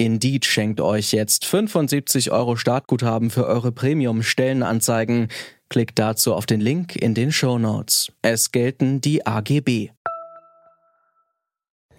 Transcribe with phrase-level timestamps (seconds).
[0.00, 5.26] Indeed schenkt euch jetzt 75 Euro Startguthaben für eure Premium-Stellenanzeigen.
[5.68, 8.12] Klickt dazu auf den Link in den Show Notes.
[8.22, 9.90] Es gelten die AGB.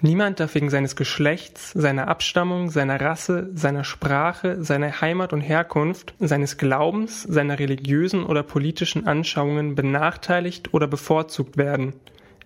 [0.01, 6.13] Niemand darf wegen seines Geschlechts, seiner Abstammung, seiner Rasse, seiner Sprache, seiner Heimat und Herkunft,
[6.19, 11.95] seines Glaubens, seiner religiösen oder politischen Anschauungen benachteiligt oder bevorzugt werden.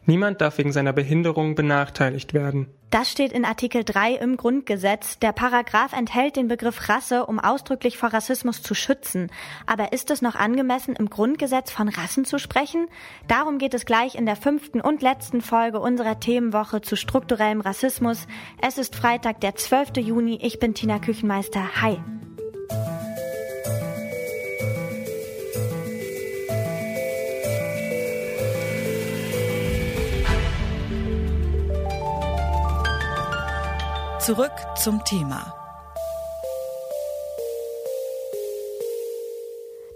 [0.06, 2.68] Niemand darf wegen seiner Behinderung benachteiligt werden.
[2.90, 5.18] Das steht in Artikel 3 im Grundgesetz.
[5.18, 9.32] Der Paragraph enthält den Begriff Rasse, um ausdrücklich vor Rassismus zu schützen.
[9.66, 12.88] Aber ist es noch angemessen, im Grundgesetz von Rassen zu sprechen?
[13.28, 18.28] Darum geht es gleich in der fünften und letzten Folge unserer Themenwoche zu strukturellem Rassismus.
[18.62, 19.98] Es ist Freitag, der 12.
[19.98, 20.38] Juni.
[20.44, 21.82] Ich bin Tina Küchenmeister.
[21.82, 21.98] Hi.
[34.26, 35.54] Zurück zum Thema.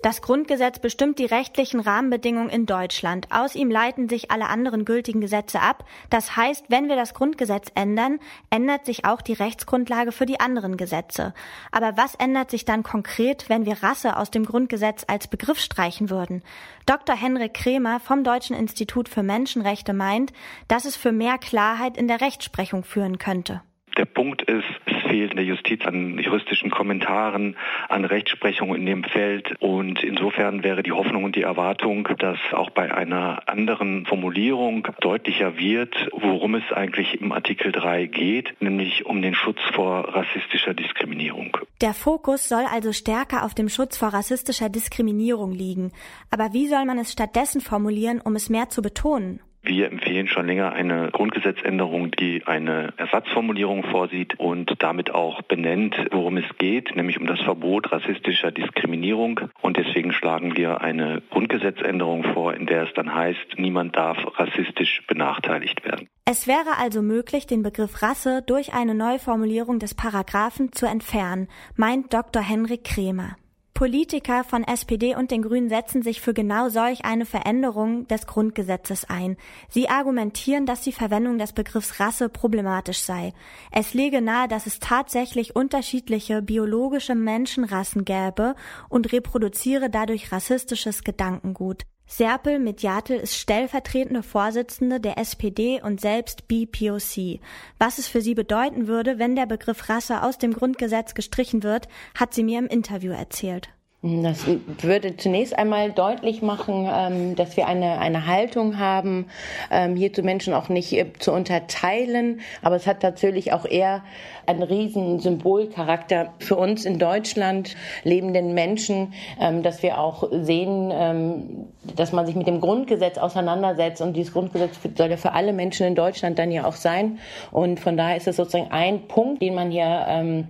[0.04, 3.28] Das Grundgesetz bestimmt die rechtlichen Rahmenbedingungen in Deutschland.
[3.32, 5.86] Aus ihm leiten sich alle anderen gültigen Gesetze ab.
[6.10, 10.76] Das heißt, wenn wir das Grundgesetz ändern, ändert sich auch die Rechtsgrundlage für die anderen
[10.76, 11.34] Gesetze.
[11.72, 16.10] Aber was ändert sich dann konkret, wenn wir Rasse aus dem Grundgesetz als Begriff streichen
[16.10, 16.44] würden?
[16.86, 17.16] Dr.
[17.16, 20.34] Henrik Kremer vom Deutschen Institut für Menschenrechte meint,
[20.68, 23.62] dass es für mehr Klarheit in der Rechtsprechung führen könnte.
[23.98, 27.56] Der Punkt ist, es fehlt in der Justiz an juristischen Kommentaren,
[27.90, 29.56] an Rechtsprechung in dem Feld.
[29.60, 35.58] Und insofern wäre die Hoffnung und die Erwartung, dass auch bei einer anderen Formulierung deutlicher
[35.58, 41.58] wird, worum es eigentlich im Artikel 3 geht, nämlich um den Schutz vor rassistischer Diskriminierung.
[41.82, 45.92] Der Fokus soll also stärker auf dem Schutz vor rassistischer Diskriminierung liegen.
[46.30, 49.40] Aber wie soll man es stattdessen formulieren, um es mehr zu betonen?
[49.68, 56.38] Wir empfehlen schon länger eine Grundgesetzänderung, die eine Ersatzformulierung vorsieht und damit auch benennt, worum
[56.38, 59.42] es geht, nämlich um das Verbot rassistischer Diskriminierung.
[59.62, 65.04] Und deswegen schlagen wir eine Grundgesetzänderung vor, in der es dann heißt, niemand darf rassistisch
[65.06, 66.08] benachteiligt werden.
[66.24, 72.14] Es wäre also möglich, den Begriff Rasse durch eine Neuformulierung des Paragraphen zu entfernen, meint
[72.14, 72.42] Dr.
[72.42, 73.36] Henrik Kremer.
[73.78, 79.06] Politiker von SPD und den Grünen setzen sich für genau solch eine Veränderung des Grundgesetzes
[79.08, 79.38] ein.
[79.70, 83.36] Sie argumentieren, dass die Verwendung des Begriffs Rasse problematisch sei.
[83.72, 88.56] Es lege nahe, dass es tatsächlich unterschiedliche biologische Menschenrassen gäbe
[88.90, 91.84] und reproduziere dadurch rassistisches Gedankengut.
[92.10, 97.42] Serpel Mediatel ist stellvertretende Vorsitzende der SPD und selbst BPOC.
[97.80, 101.90] Was es für sie bedeuten würde, wenn der Begriff Rasse aus dem Grundgesetz gestrichen wird,
[102.18, 103.70] hat sie mir im Interview erzählt.
[104.04, 104.46] Das
[104.84, 109.26] würde zunächst einmal deutlich machen, ähm, dass wir eine, eine Haltung haben,
[109.72, 112.42] ähm, hier zu Menschen auch nicht äh, zu unterteilen.
[112.62, 114.04] Aber es hat natürlich auch eher
[114.46, 122.12] einen riesen Symbolcharakter für uns in Deutschland lebenden Menschen, ähm, dass wir auch sehen, dass
[122.12, 124.02] man sich mit dem Grundgesetz auseinandersetzt.
[124.02, 127.20] Und dieses Grundgesetz soll ja für alle Menschen in Deutschland dann ja auch sein.
[127.52, 130.46] Und von daher ist es sozusagen ein Punkt, den man hier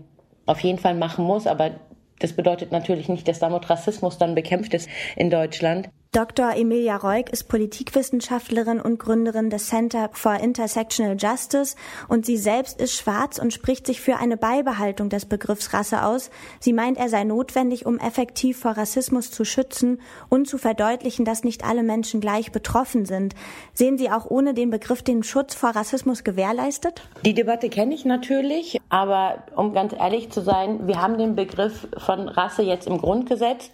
[0.46, 1.48] auf jeden Fall machen muss.
[1.48, 1.72] Aber
[2.20, 5.90] das bedeutet natürlich nicht, dass damit Rassismus dann bekämpft ist in Deutschland.
[6.18, 6.56] Dr.
[6.56, 11.76] Emilia Reuk ist Politikwissenschaftlerin und Gründerin des Center for Intersectional Justice
[12.08, 16.32] und sie selbst ist schwarz und spricht sich für eine Beibehaltung des Begriffs Rasse aus.
[16.60, 21.44] Sie meint, er sei notwendig, um effektiv vor Rassismus zu schützen und zu verdeutlichen, dass
[21.44, 23.36] nicht alle Menschen gleich betroffen sind.
[23.76, 27.08] Sehen Sie auch ohne den Begriff den Schutz vor Rassismus gewährleistet?
[27.26, 31.88] Die Debatte kenne ich natürlich, aber um ganz ehrlich zu sein, wir haben den Begriff
[31.96, 33.70] von Rasse jetzt im Grundgesetz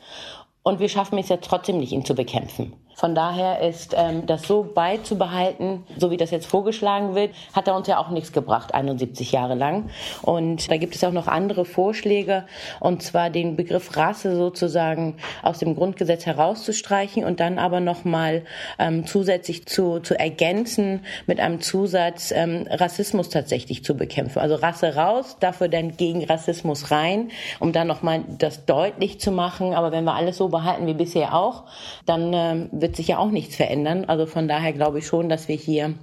[0.63, 2.73] und wir schaffen es ja trotzdem nicht, ihn zu bekämpfen.
[2.95, 7.75] Von daher ist ähm, das so beizubehalten, so wie das jetzt vorgeschlagen wird, hat er
[7.75, 9.89] uns ja auch nichts gebracht, 71 Jahre lang.
[10.21, 12.45] Und da gibt es auch noch andere Vorschläge,
[12.79, 18.43] und zwar den Begriff Rasse sozusagen aus dem Grundgesetz herauszustreichen und dann aber nochmal
[18.79, 24.39] ähm, zusätzlich zu, zu ergänzen mit einem Zusatz, ähm, Rassismus tatsächlich zu bekämpfen.
[24.39, 29.73] Also Rasse raus, dafür dann gegen Rassismus rein, um dann nochmal das deutlich zu machen.
[29.73, 31.63] Aber wenn wir alles so behalten wie bisher auch,
[32.05, 34.05] dann ähm, wird sich ja auch nichts verändern.
[34.05, 35.95] Also von daher glaube ich schon, dass wir hier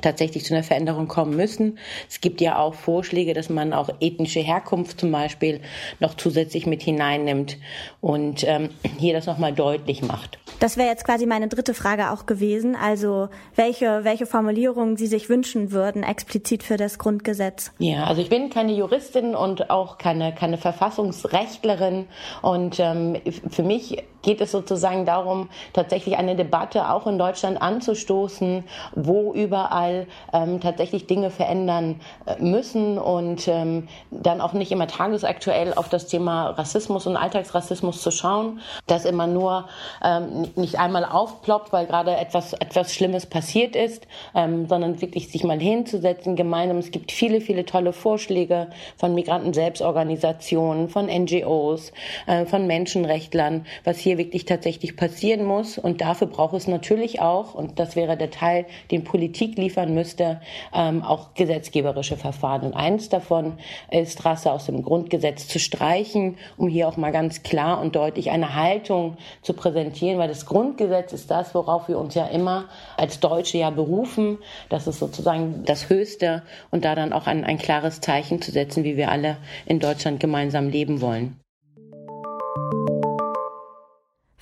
[0.00, 1.78] tatsächlich zu einer Veränderung kommen müssen.
[2.08, 5.60] Es gibt ja auch Vorschläge, dass man auch ethnische Herkunft zum Beispiel
[6.00, 7.58] noch zusätzlich mit hineinnimmt
[8.00, 10.38] und ähm, hier das nochmal deutlich macht.
[10.60, 12.74] Das wäre jetzt quasi meine dritte Frage auch gewesen.
[12.74, 17.72] Also welche, welche Formulierungen Sie sich wünschen würden, explizit für das Grundgesetz?
[17.78, 22.06] Ja, also ich bin keine Juristin und auch keine, keine Verfassungsrechtlerin.
[22.40, 23.20] Und ähm,
[23.50, 28.64] für mich geht es sozusagen darum, tatsächlich eine Debatte auch in Deutschland anzustoßen,
[28.94, 35.74] wo überall ähm, tatsächlich Dinge verändern äh, müssen und ähm, dann auch nicht immer tagesaktuell
[35.74, 39.68] auf das Thema Rassismus und Alltagsrassismus zu schauen, dass immer nur
[40.02, 45.44] ähm, nicht einmal aufploppt, weil gerade etwas, etwas Schlimmes passiert ist, ähm, sondern wirklich sich
[45.44, 46.78] mal hinzusetzen gemeinsam.
[46.78, 51.92] Es gibt viele, viele tolle Vorschläge von Migranten-Selbstorganisationen, von NGOs,
[52.26, 55.78] äh, von Menschenrechtlern, was hier wirklich tatsächlich passieren muss.
[55.78, 60.40] Und dafür braucht es natürlich auch, und das wäre der Teil, den Politik liefern müsste,
[60.74, 62.66] ähm, auch gesetzgeberische Verfahren.
[62.66, 63.54] Und eins davon
[63.90, 68.30] ist, Rasse aus dem Grundgesetz zu streichen, um hier auch mal ganz klar und deutlich
[68.30, 72.68] eine Haltung zu präsentieren, weil das das Grundgesetz ist das, worauf wir uns ja immer
[72.96, 74.38] als Deutsche ja berufen.
[74.70, 76.42] Das ist sozusagen das Höchste
[76.72, 79.36] und da dann auch ein, ein klares Zeichen zu setzen, wie wir alle
[79.66, 81.41] in Deutschland gemeinsam leben wollen.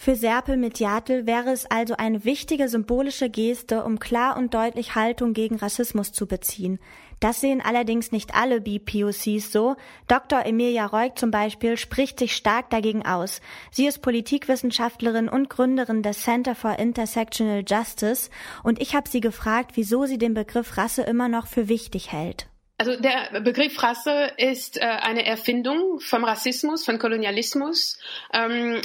[0.03, 5.35] Für Serpel Mediatel wäre es also eine wichtige symbolische Geste, um klar und deutlich Haltung
[5.35, 6.79] gegen Rassismus zu beziehen.
[7.21, 9.77] Das sehen allerdings nicht alle BPOCs so.
[10.09, 10.47] Dr.
[10.47, 13.43] Emilia Reuk zum Beispiel spricht sich stark dagegen aus.
[13.73, 18.31] Sie ist Politikwissenschaftlerin und Gründerin des Center for Intersectional Justice
[18.63, 22.50] und ich habe sie gefragt, wieso sie den Begriff Rasse immer noch für wichtig hält.
[22.81, 27.99] Also der Begriff Rasse ist äh, eine Erfindung vom Rassismus, von Kolonialismus.
[28.33, 28.81] Ähm,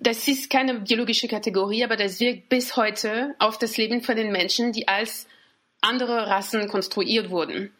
[0.00, 4.32] das ist keine biologische Kategorie, aber das wirkt bis heute auf das Leben von den
[4.32, 5.28] Menschen, die als
[5.80, 7.72] andere Rassen konstruiert wurden.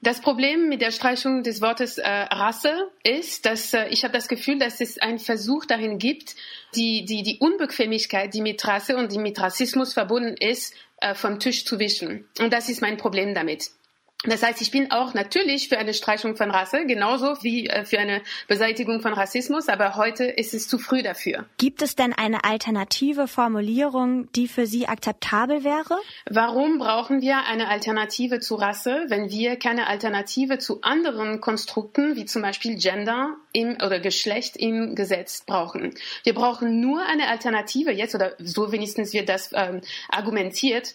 [0.00, 2.72] Das Problem mit der Streichung des Wortes äh, Rasse
[3.04, 6.34] ist, dass äh, ich habe das Gefühl, dass es einen Versuch darin gibt,
[6.74, 11.40] die, die, die Unbequemlichkeit, die mit Rasse und die mit Rassismus verbunden ist, äh, vom
[11.40, 12.26] Tisch zu wischen.
[12.38, 13.68] Und das ist mein Problem damit.
[14.24, 17.98] Das heißt, ich bin auch natürlich für eine Streichung von Rasse, genauso wie äh, für
[17.98, 21.46] eine Beseitigung von Rassismus, aber heute ist es zu früh dafür.
[21.58, 25.98] Gibt es denn eine alternative Formulierung, die für Sie akzeptabel wäre?
[26.30, 32.24] Warum brauchen wir eine Alternative zu Rasse, wenn wir keine Alternative zu anderen Konstrukten, wie
[32.24, 35.94] zum Beispiel Gender im, oder Geschlecht im Gesetz brauchen?
[36.22, 40.94] Wir brauchen nur eine Alternative jetzt, oder so wenigstens wird das ähm, argumentiert,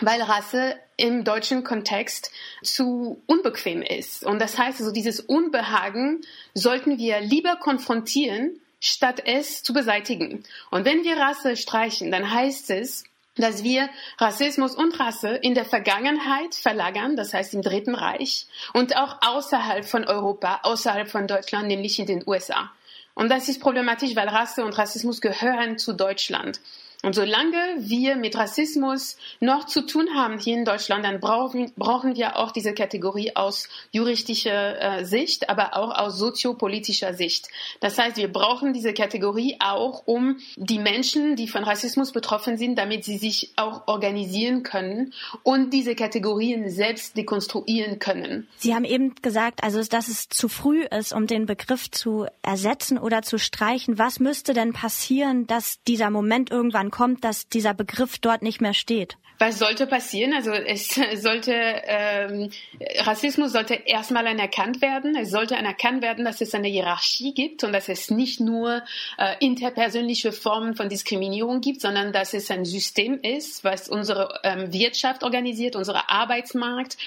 [0.00, 2.30] weil Rasse im deutschen Kontext
[2.62, 4.24] zu unbequem ist.
[4.24, 6.22] Und das heißt also, dieses Unbehagen
[6.54, 10.44] sollten wir lieber konfrontieren, statt es zu beseitigen.
[10.70, 13.04] Und wenn wir Rasse streichen, dann heißt es,
[13.36, 13.88] dass wir
[14.18, 19.84] Rassismus und Rasse in der Vergangenheit verlagern, das heißt im Dritten Reich, und auch außerhalb
[19.84, 22.70] von Europa, außerhalb von Deutschland, nämlich in den USA.
[23.14, 26.60] Und das ist problematisch, weil Rasse und Rassismus gehören zu Deutschland.
[27.02, 32.14] Und solange wir mit Rassismus noch zu tun haben hier in Deutschland, dann brauchen, brauchen
[32.14, 37.48] wir auch diese Kategorie aus juristischer äh, Sicht, aber auch aus soziopolitischer Sicht.
[37.80, 42.76] Das heißt, wir brauchen diese Kategorie auch, um die Menschen, die von Rassismus betroffen sind,
[42.76, 48.46] damit sie sich auch organisieren können und diese Kategorien selbst dekonstruieren können.
[48.58, 52.98] Sie haben eben gesagt, also dass es zu früh ist, um den Begriff zu ersetzen
[52.98, 53.98] oder zu streichen.
[53.98, 58.74] Was müsste denn passieren, dass dieser Moment irgendwann kommt, dass dieser Begriff dort nicht mehr
[58.74, 59.16] steht?
[59.40, 60.34] Was sollte passieren?
[60.34, 62.50] Also es sollte ähm,
[62.98, 65.16] Rassismus sollte erstmal anerkannt werden.
[65.16, 68.82] Es sollte anerkannt werden, dass es eine Hierarchie gibt und dass es nicht nur
[69.16, 74.74] äh, interpersönliche Formen von Diskriminierung gibt, sondern dass es ein System ist, was unsere ähm,
[74.74, 76.98] Wirtschaft organisiert, unser Arbeitsmarkt,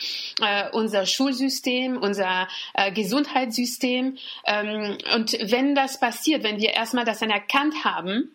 [0.42, 4.18] äh, unser Schulsystem, unser äh, Gesundheitssystem.
[4.48, 8.32] Ähm, und wenn das passiert, wenn wir erstmal das anerkannt haben,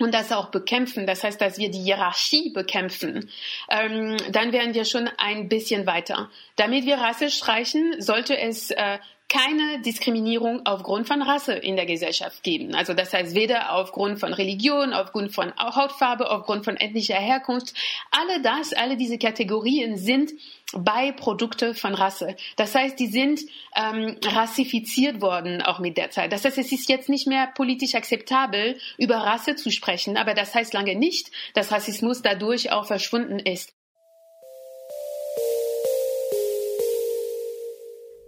[0.00, 3.30] und das auch bekämpfen, das heißt, dass wir die Hierarchie bekämpfen,
[3.68, 6.30] ähm, dann wären wir schon ein bisschen weiter.
[6.56, 8.98] Damit wir Rasse streichen, sollte es äh,
[9.30, 12.74] keine Diskriminierung aufgrund von Rasse in der Gesellschaft geben.
[12.74, 17.72] Also das heißt weder aufgrund von Religion, aufgrund von Hautfarbe, aufgrund von ethnischer Herkunft.
[18.10, 20.32] Alle das, alle diese Kategorien sind
[20.72, 22.34] Beiprodukte von Rasse.
[22.56, 23.40] Das heißt, die sind
[23.76, 26.32] ähm, rassifiziert worden auch mit der Zeit.
[26.32, 30.54] Das heißt, es ist jetzt nicht mehr politisch akzeptabel, über Rasse zu sprechen, aber das
[30.56, 33.72] heißt lange nicht, dass Rassismus dadurch auch verschwunden ist.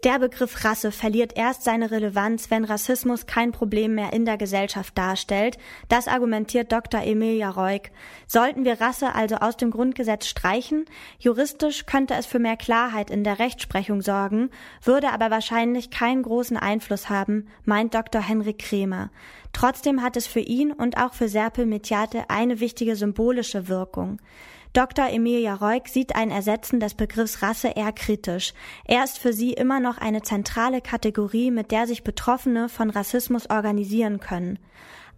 [0.04, 4.98] Der Begriff Rasse verliert erst seine Relevanz, wenn Rassismus kein Problem mehr in der Gesellschaft
[4.98, 5.58] darstellt.
[5.88, 7.02] Das argumentiert Dr.
[7.02, 7.82] Emilia Reuk.
[8.26, 10.86] Sollten wir Rasse also aus dem Grundgesetz streichen?
[11.20, 14.50] Juristisch könnte es für mehr Klarheit in der Rechtsprechung sorgen,
[14.82, 18.20] würde aber wahrscheinlich keinen großen Einfluss haben, meint Dr.
[18.20, 19.12] Henrik Kremer.
[19.52, 24.18] Trotzdem hat es für ihn und auch für Serpil Mediate eine wichtige symbolische Wirkung.
[24.72, 25.10] Dr.
[25.10, 28.54] Emilia Reuk sieht ein Ersetzen des Begriffs Rasse eher kritisch.
[28.86, 33.50] Er ist für sie immer noch eine zentrale Kategorie, mit der sich Betroffene von Rassismus
[33.50, 34.58] organisieren können.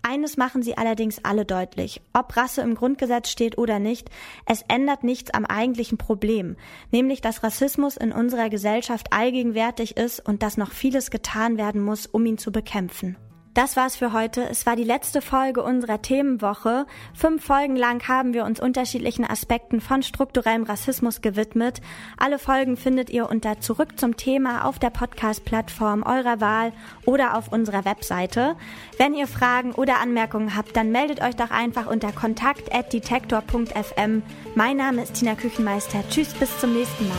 [0.02, 2.02] Eines machen sie allerdings alle deutlich.
[2.12, 4.10] Ob Rasse im Grundgesetz steht oder nicht,
[4.44, 6.56] es ändert nichts am eigentlichen Problem,
[6.90, 12.06] nämlich dass Rassismus in unserer Gesellschaft allgegenwärtig ist und dass noch vieles getan werden muss,
[12.06, 13.16] um ihn zu bekämpfen.
[13.54, 14.48] Das war's für heute.
[14.48, 16.86] Es war die letzte Folge unserer Themenwoche.
[17.14, 21.80] Fünf Folgen lang haben wir uns unterschiedlichen Aspekten von strukturellem Rassismus gewidmet.
[22.16, 26.72] Alle Folgen findet ihr unter Zurück zum Thema auf der Podcast-Plattform eurer Wahl
[27.06, 28.56] oder auf unserer Webseite.
[28.98, 34.24] Wenn ihr Fragen oder Anmerkungen habt, dann meldet euch doch einfach unter kontakt.detektor.fm.
[34.56, 36.02] Mein Name ist Tina Küchenmeister.
[36.10, 37.14] Tschüss, bis zum nächsten Mal.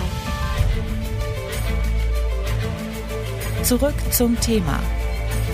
[3.63, 4.81] Zurück zum Thema